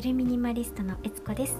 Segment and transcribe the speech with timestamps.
[0.00, 1.58] ゆるミニマリストのえつこです。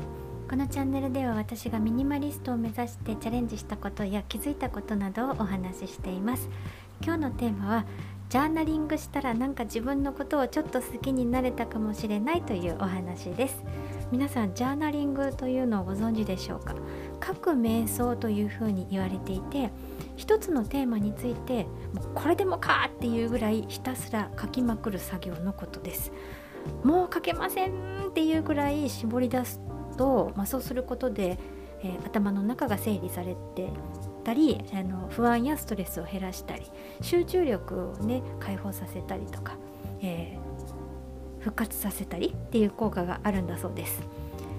[0.49, 6.49] このチャンネルでは私がミニマリストを目指してチャレンジしたことや気づいたことなどをお話ししています。
[7.03, 7.85] 今日のテーマは
[8.31, 13.63] ジャーナリングしたらなんか自分のことをちょっと好きになれたかもしれないというお話です。
[14.11, 16.75] 皆さんジャーナリングというのをご存知でしょうか？
[17.23, 19.71] 書く瞑想というふうに言われていて
[20.17, 26.11] 一つのテーマについてもうこれでもかっていうぐらいひたすら書きまくる作業のことです。
[26.85, 29.61] もう書けませんっていうぐらい絞り出す
[29.97, 31.39] と、まあ、そうすることで、
[31.83, 33.69] えー、頭の中が整理されて
[34.25, 36.63] たりあの不安やストレスを減らしたり
[37.01, 39.57] 集中力をね解放させたりとか、
[40.03, 44.01] えー、復活させたりっていう効果があるんだそうです。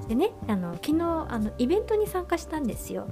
[0.08, 3.08] でねあの昨日あのイベントに参加したんですよ。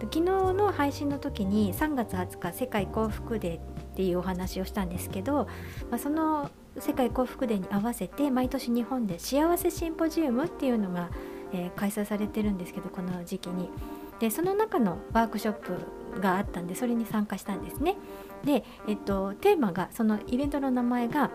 [0.00, 3.60] 昨日の配信の時に3月20日世界幸福デーっ
[3.96, 5.48] ていうお話をしたんですけど、
[5.90, 11.10] まあ、その世界幸福デーに合わせて毎年日本で幸せシンポジウムっていうのが、
[11.52, 13.70] えー、開催されてるんですけどこの時期に。
[14.18, 17.96] でその中のワークショップがあったんでそれに参加したんですね。
[18.44, 21.30] で、えっと、テーマがそのイベントの名前が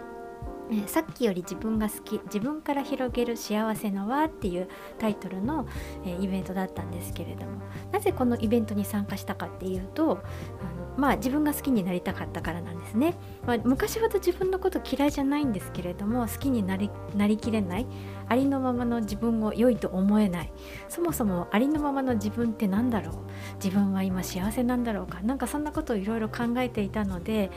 [0.71, 5.67] え、さっきより自分が好き自分から広げる幸せの輪っていうタイトルの、
[6.05, 7.61] え、イベントだったんですけれども
[7.91, 17.87] なぜこのイベントに参加したかっていうとあのまあ自分が好きになりたかったからなんですね、まあ、昔ほど自分のこと嫌いじゃないんですけれども好きになりなりきれない
[18.29, 20.53] ありのままの自分を良いと思えない
[20.87, 23.15] そもそもありのままの自分って何だろう
[23.63, 27.51] 自分は今幸せなんだろうかなんかそんなことをいろいろ考えていたので、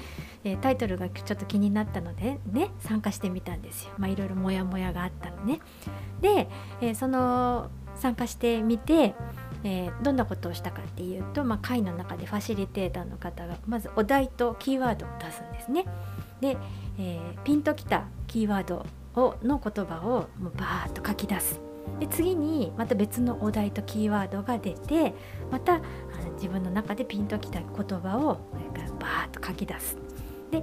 [0.44, 5.60] え、タイトルがちょっと気になったのでね参参加してみたんですよまあいろいろモヤモヤがあったのね
[6.22, 6.48] で、
[6.80, 9.14] えー、その参加してみて
[9.64, 15.84] えー、どんなことをしたかっていうと、まあ、会の中でファシリテーターの方がまずお題とキーワードを出すんですね。
[16.40, 16.56] で、
[17.00, 18.86] えー、ピンときたキーワード
[19.16, 21.60] をの言葉をもうバーッと書き出す。
[21.98, 25.14] で次にまた別のお題とキーワードが出て
[25.50, 25.80] また
[26.34, 29.96] 自分の中でピンときた言葉をこれからバーッと書き出す。
[30.52, 30.62] で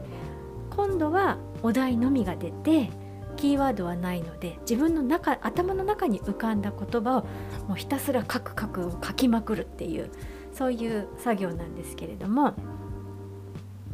[0.75, 2.89] 今度はお題のみが出て
[3.35, 7.21] キーワードはないので自分の中頭の中に浮かんだ言葉を
[7.67, 10.11] もうひたすら書く書く書きまくるっていう
[10.53, 12.53] そういう作業なんですけれども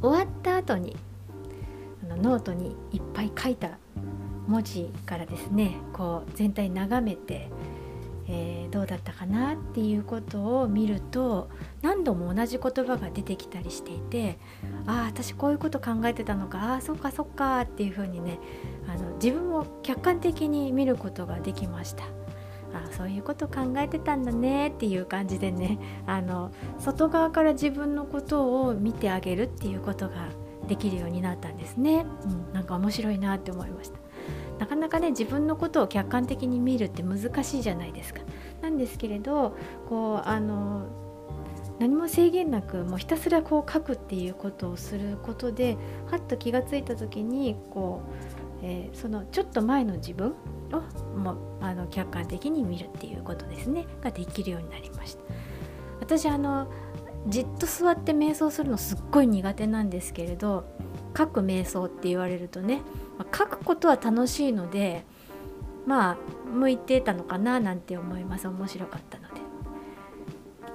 [0.01, 0.95] 終わった後に
[2.21, 3.77] ノートにいっぱい書いた
[4.47, 7.49] 文字からですねこう全体眺めて
[8.31, 11.49] え、どうだったかなっていうことを見ると
[11.81, 14.37] 何度も同じ言葉が出てきたりしていて
[14.85, 18.39] ああ私こういうこと考えてたのかああそっかそっかっていうふうにね
[18.87, 22.03] あの自分を客観的に見ることができました。
[22.71, 30.29] あそういうこと考えてたんだねっていう感じでねあの外側から自分のことを見てあげるっていうことが
[30.67, 33.97] できるようになったんですね、うん、なんか面白いなって思いました
[34.59, 38.21] なかなかね自分のことを客観的に見るって難しいじゃないですか。
[38.61, 39.55] なんですけれど
[39.87, 40.87] こうあの
[41.79, 45.77] 何も制限なくもうひたすらこう書くっていうことをすることで
[46.11, 48.01] はっと気が付いた時にこ
[48.61, 50.33] う、えー、そのちょっと前の自分
[50.73, 55.23] をもうあの客観的に見るっていうことですねができるようになりました。
[56.01, 56.71] 私あの
[57.27, 60.65] じっと座って瞑想するのすっごい苦手なんですけれど
[61.17, 62.81] 書く瞑想って言われるとね、
[63.37, 65.05] 書くことは楽しいので
[65.89, 66.17] まあ
[66.53, 68.47] 向いてたのかななんて思います。
[68.47, 69.41] 面白かったので。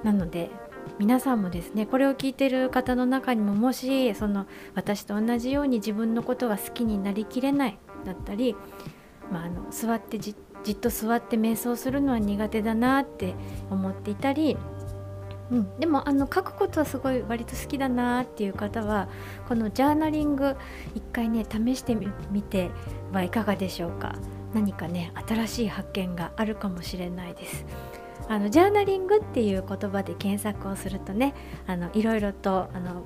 [0.02, 0.50] なので
[0.98, 8.56] 皆さんもですねこれを聞いてる方の中にももしその私と同じように自分のことが好きになりきれないだったり、
[9.32, 13.34] まあ、あの座ってじっと座って瞑想するのは苦手だなって
[13.70, 14.58] 思っていたり
[15.50, 19.08] うん、でもあの書くことはすごい割と好きだなっていう方は
[19.46, 20.56] このジャーナリング
[20.94, 22.70] 一回ね試してみて
[23.12, 24.14] はいかがでしょうか。
[24.54, 27.66] 何かね新しい発見があるかもしれないです
[28.28, 31.34] あのジャーナリングっていう言葉で検索をするとね
[31.66, 33.02] あのいろいろとあの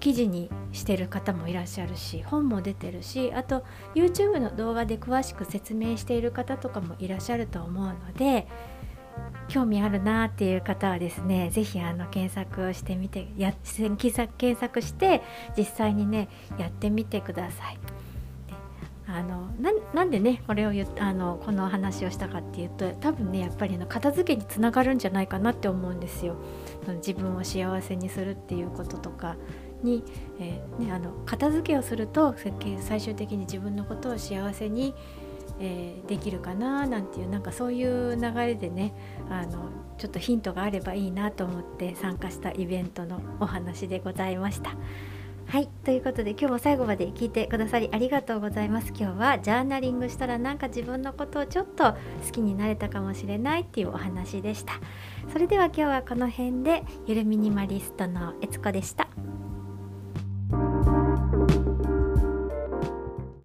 [0.00, 3.64] 記事にしてる方もいらっしゃるし本も出てるしあと
[3.94, 8.46] YouTube の動画で詳しく説明している方とかもいらっしゃると思うので
[9.48, 15.22] 興味あるなっていう方はですね是非あの検索をしてみてや検索して
[15.56, 17.99] 実際にねやってみてください。
[19.12, 19.50] あの
[19.92, 26.36] なんでねこれを言あのこの話をしたかっていうと多分ねやっぱりの片付けにつながるんじゃないかなって思うんですよ。
[26.96, 29.36] 自分を幸せにするっていうこととか
[29.82, 30.04] に、
[30.38, 32.34] えー、ね、あの片付けをすると
[32.80, 34.94] 最終的に自分のことを幸せに
[35.62, 38.94] えー、できるかななんていうなんかそういう流れでね
[39.28, 39.68] あの
[39.98, 44.74] ちょっとヒントがあればいいなと思って参加したイベントのお話でございました。
[45.50, 51.96] はいということで今日も最後まで聞いてくださりありがとうございます今日はジャーナリングしたらなんか自分のことをちょっと好
[52.30, 54.74] きになれたかもしれないっていうお話でした
[55.32, 59.08] それでは今日はこの辺でゆるミニマリストのえつこでした。